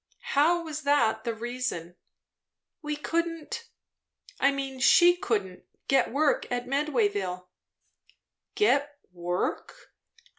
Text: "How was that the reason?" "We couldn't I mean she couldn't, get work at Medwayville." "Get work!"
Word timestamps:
"How 0.33 0.63
was 0.63 0.81
that 0.81 1.25
the 1.25 1.35
reason?" 1.35 1.95
"We 2.81 2.95
couldn't 2.95 3.65
I 4.39 4.49
mean 4.49 4.79
she 4.79 5.15
couldn't, 5.15 5.63
get 5.87 6.11
work 6.11 6.51
at 6.51 6.65
Medwayville." 6.65 7.45
"Get 8.55 8.97
work!" 9.13 9.93